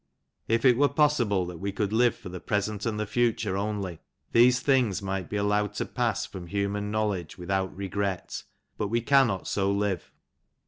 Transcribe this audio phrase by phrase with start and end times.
[0.47, 3.99] If it were possible that we oonld live for the present and the fdtoro only,
[4.31, 8.41] these things might be allowed to pass from human knowledge without regret,
[8.79, 10.11] but we cannot so live.